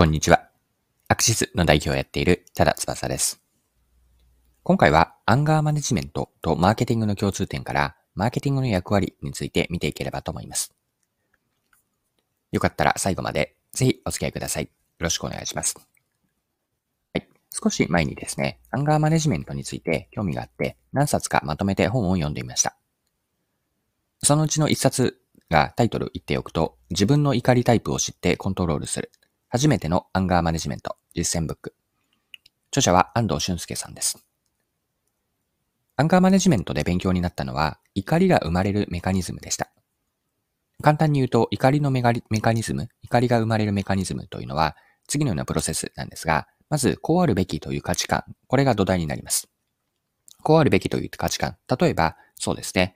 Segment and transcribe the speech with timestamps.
[0.00, 0.48] こんにちは。
[1.08, 3.42] アクシスの代表をやっている多田翼です。
[4.62, 10.72] 今回はアンガーマネジメントとマーケティングの共通点からマーケティングの役割について見ていければと思います。
[12.50, 14.62] よかったら最後までぜひお付き合いください。
[14.62, 15.76] よろしくお願いします。
[15.76, 17.28] はい。
[17.50, 22.74] 少し前にですね、アンガーマネジメントについて興味があって何冊かまとめて本を読んでみました。
[24.22, 25.20] そのうちの一冊
[25.50, 29.10] がタイトル言っておくと、自分の怒りタイプを知ってコントロールする
[29.52, 31.74] 初めてのアンガーマネジメント実践ブック。
[32.68, 34.24] 著者は安藤俊介さんです。
[35.96, 39.72] アンガーマネジメントで勉強になったのは、怒りが生まれるメカニズムでした。
[40.82, 42.12] 簡単に言うと、怒りのメカ
[42.52, 44.76] ニズム、怒りが生まれるメカニズムというのは、
[45.08, 49.48] 次のようなプロセスなんですが、まず、こうあるべきという価値観、これが土台になります。
[50.44, 52.94] こうあるべきという価値観、例えば、そうですね、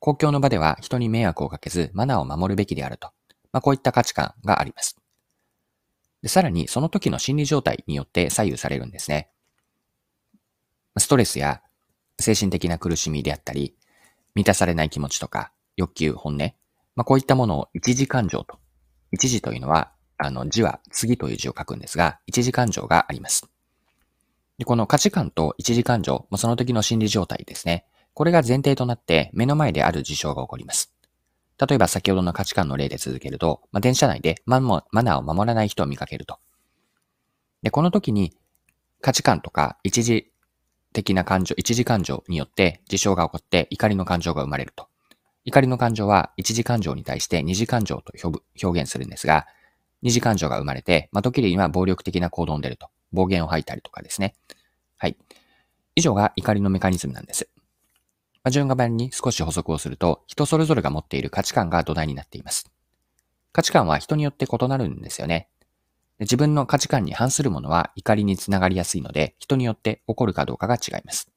[0.00, 3.12] 公共の場では人に迷惑をかけず、マナーを守るべきであると。
[3.52, 5.01] まあ、こういった価値観があります。
[6.22, 9.30] で、さらにその時の心理状態によって左右されるんですね。
[10.98, 11.62] ストレスや
[12.18, 13.74] 精神的な苦しみであったり、
[14.34, 16.52] 満たされない気持ちとか、欲求、本音、
[16.94, 18.58] まあ、こういったものを一時感情と。
[19.10, 23.48] 一時というのは、あの、字は次という字を書くんですが、一時感情があります。
[24.58, 27.84] でこの価値観と一時感情、ま、その時の心理状態ですね。
[28.14, 30.91] これが前提となって目の前である事象が起こります。
[31.58, 36.38] 例えば先ほどの価値観の例で続けると、まあ、電車内でマナーを守らない人を見かけると。
[37.62, 38.34] で、この時に
[39.00, 40.32] 価値観とか一時
[40.92, 44.88] 的な感情、一時感情によって事象が起こって怒りの感情が生まれると。
[45.44, 48.12] 怒りの感情は一時感情に対して二次感情と
[48.62, 49.46] 表現するんですが、
[50.02, 52.88] 二次感情が生まれて、まあ、時には暴力的な行動に出ると。
[53.12, 54.34] 暴言を吐いたりとかですね。
[54.96, 55.16] はい。
[55.94, 57.48] 以上が怒りのメカニズムなんです。
[58.44, 62.70] まあ、順番に少し補足をすると、人それぞれが持っている価値観が土台になっています。
[63.52, 65.48] 価値観は人によって異なるんですよね。
[66.18, 71.30] 自分の価値観に反するものは怒りにつながりやすいので、人によって起こるかどうかが違います。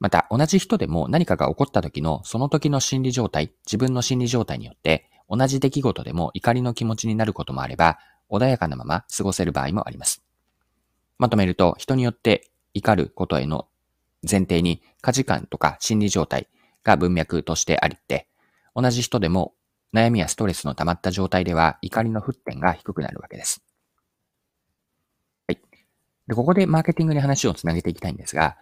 [0.00, 7.98] また、同じ人でも何かが起こった時のその時の心理状態、自分の心理状態によって、同じ出来事でも怒りの気持ちになることもあれば、
[8.30, 10.22] 穏やかなまま過ごせる場合もあります。
[11.18, 13.68] まとめると、人によって怒ることへの
[14.28, 16.48] 前提に価値観とか心理状態
[16.82, 18.28] が文脈としてありって、
[18.74, 19.54] 同じ人でも
[19.94, 23.62] 悩みやストレスの溜まった状態では怒りの沸点が低くなるわけです。
[25.46, 25.60] はい。
[26.26, 28.56] で、ここでマーケティングに話をつなげていきたいんですが、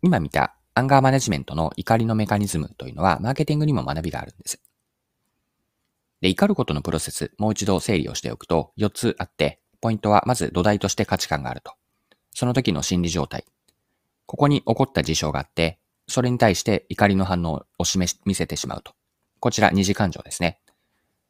[0.00, 4.62] 今見たアンガーマネジメントの怒りのメカニズムというのはマーケティングにも学びがあるんです。
[6.22, 11.74] で、怒ることのプロセス、もう一度整理をしておくと4つあって、ポイントはまず土台として価値観があると。
[12.30, 13.44] その時の心理状態、
[14.32, 15.78] ここに起こった事象があって、
[16.08, 18.94] それに対して怒りの反応を示し、見せてしまうと。
[19.40, 20.58] こちら二次感情ですね。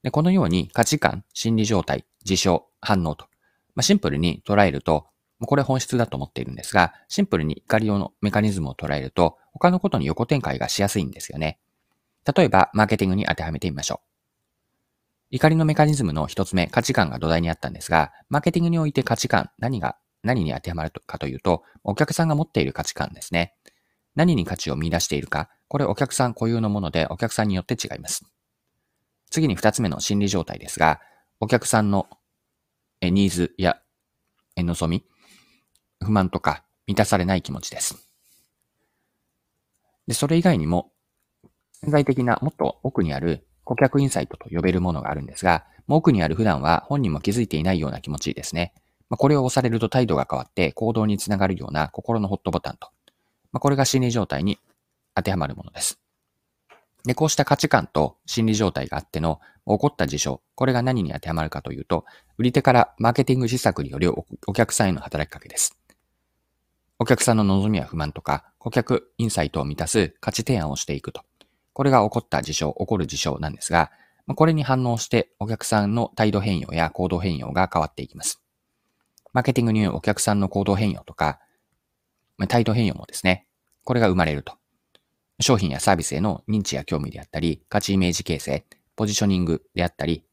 [0.05, 3.27] でこのように価値観、心理状態、事象、反応と、
[3.75, 5.09] まあ、シンプルに捉えると、
[5.41, 11.59] これ本質だと思っているんですが、シンプルに怒りのメカニズムを捉えると、他のことに横展開がしやすいんですよね。
[12.37, 14.07] 例えば、マーケティングに当てはめてみましょう。
[15.33, 23.55] 怒りのメカニズムの一つ目、価値観が土台にあったんですが、マーケティングにおいて価値観、何が何に当てはまるかというと、お客さんが持っている価値観ですね。
[24.15, 28.25] 何に価値を見出しているか、これお客さん固有のものでお客さんによって違います。
[29.31, 31.00] 次に二つ目の心理状態ですが、
[31.41, 32.09] お客さんの
[33.00, 33.81] ニーズや
[34.56, 35.05] 望み、
[36.05, 38.06] 不満とか満たされない気持ちです。
[40.06, 40.93] で、それ以外にも、
[41.81, 48.75] 潜在的なもっと奥にある顧客インサイトと呼べるものがあるんですが、もう奥にある普段は本人も気づいていないような気持ちですね。
[49.12, 52.89] まあ、これを押されると態度が変わって行動につながるような心のホットボタンと。
[53.53, 54.59] まあ、これが心理状態に
[55.15, 56.00] 当てはまるものです。
[57.05, 62.06] で、こうした価値観と心理状態があっての起こった事象、これが何に当てはまるかというと、
[62.39, 64.15] 売り手からマーケティング施策による
[64.47, 65.77] お客さんへの働きかけです。
[66.99, 71.21] お客さんの望みや不満とか、顧客インサイトを満たす価値提案をしていくと。
[71.75, 73.91] これが起こった事象、起こる事象なんですが、
[74.34, 78.42] これに反応してお客さんの態度変容や行動変容が変わっていきます。
[79.32, 81.40] マーケティングによるお客さんの行動変容とか、
[82.49, 83.46] 態度変容もですね、
[83.84, 84.55] これが生まれると。
[85.40, 88.64] 商品やサービスへの認知や興味であったり、価値イメージ形成、
[88.94, 90.25] ポジショニングであったり、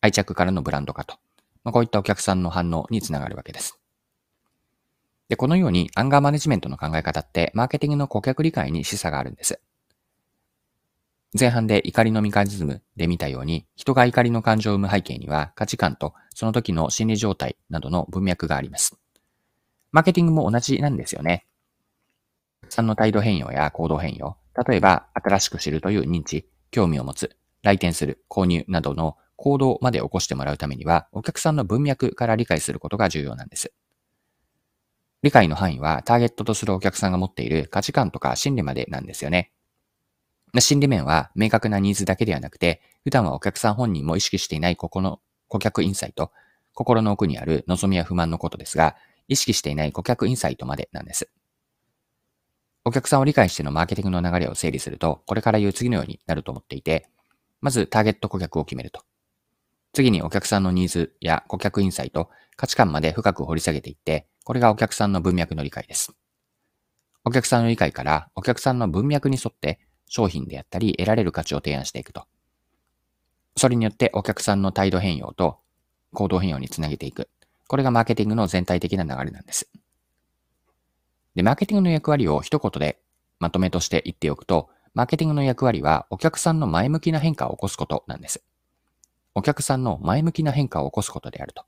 [0.00, 1.16] 愛着からのブランド化と、
[1.64, 3.78] まあ、こういったお客さんの反応につながるわけです。
[5.28, 9.60] で、このようにアンガーマネジメントの考え方って、マーケティングの顧客理解に示唆があるんです。
[11.38, 18.96] 前半で怒りのメカニズムで見たように、人が怒りの感情を生む背景には価値観とその時の心理状態などの文脈があります。
[19.92, 21.46] マーケティングも同じなんですよね。
[22.70, 24.36] さんの態度変容や行動変容、
[24.66, 33.72] 例えば新しく知るという認知、興味を持つ、来店する、購入などの行動まで起こしてもらうためには、お客さんの文脈から理解することが重要なんです。
[35.22, 39.50] 理解の範囲はターゲットとするお客さんが持っている価値観とか心理までなんですよね。
[40.58, 46.32] 心理面は明確なニーズだけではなくて、普段はお客さん本人も意識していないここの顧客インサイト、
[46.74, 48.96] 心の奥にある望みや不満のことですが、
[49.28, 51.30] 意識していない顧客インサイトまでなんです。
[52.84, 57.08] お客さんを理解してのマーケティングの流れを整理すると、これから言う次のようになると思っていて、
[57.60, 59.02] まずターゲット顧客を決めると。
[59.92, 66.12] 次にお客さんのニーズや顧客インサイト、価値観まで深く掘り下げていって、これがお客さんの文脈の理解です。
[67.24, 72.24] お客さんの理解からお客さんの文脈に沿って商品であったり得られる価値を提案していくと。
[73.56, 75.58] それによってお客さんの態度変容と
[76.12, 77.28] 行動変容につなげていく。
[77.66, 79.68] これがマーケティングの全体的な流れなんです。
[81.34, 82.98] で、マーケティングの役割を一言で
[83.38, 88.42] まとめとして言っておくと、マーケティングの役割はお客さんの前向きな変化を起こすことなんです。
[89.34, 91.64] お客さんの前向きな変化を起こすことであると。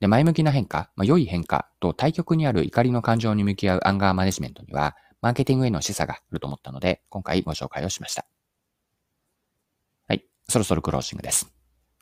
[0.00, 8.26] で、前向きな変化、まあ、良い変化と対極にある怒りの感情に向き合うアンガーマネジメントには、マーケティングへの示唆があると思ったので、今回ご紹介をしました。
[10.06, 10.26] はい。
[10.50, 11.50] そろそろクロージングです。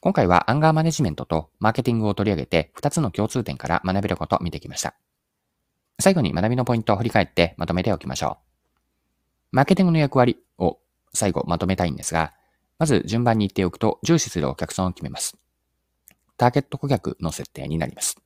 [0.00, 4.96] 今回はアンガーマネジメントとマーケティングを取り上げて2つの共通点から学べることを見てきました。
[6.00, 8.38] 最後に学びのポイントを振り返ってまとめておきましょ
[9.52, 9.56] う。
[9.56, 10.80] マーケティングの役割を
[11.14, 12.32] 最後まとめたいんですが、
[12.80, 15.38] まず順番に言っておくと重視するお客さんを決めます。
[16.36, 18.16] ターゲット顧客の設定になります。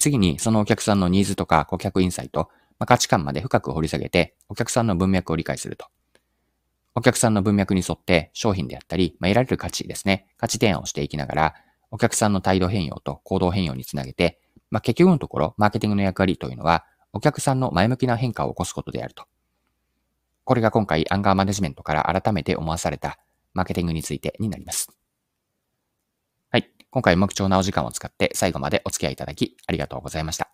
[0.00, 2.50] 次にそのお客さんのニーズとか顧客インサイト、
[2.84, 5.86] まあ、価値観まで深く掘り下げて、お客さんの文脈を理解すると。
[6.94, 10.26] お客さんの文脈に沿って商品であったり、まあ、得られる価値ですね。
[10.36, 11.54] 価値提案をしていきながら、
[11.90, 14.38] お客さんの態度変容と行動変容につなげて、
[14.68, 16.84] まあ、結局のところ、マーケティングの役割というのは、
[17.14, 19.24] お客さんの前向きな変化を起こすことであると。
[20.44, 23.18] これが今回アンガーマネジメントから改めて思わされた
[23.54, 24.90] マーケティングについてになります。
[26.50, 26.70] はい。
[26.90, 30.53] 今回も貴重なお時間を使って最後までお付き合いいただきありがとうございました。